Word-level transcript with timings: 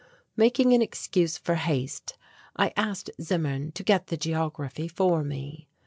Making 0.35 0.73
an 0.73 0.81
excuse 0.81 1.37
for 1.37 1.53
haste, 1.53 2.17
I 2.55 2.73
asked 2.75 3.11
Zimmern 3.21 3.71
to 3.73 3.83
get 3.83 4.07
the 4.07 4.17
geography 4.17 4.87
for 4.87 5.23
me. 5.23 5.67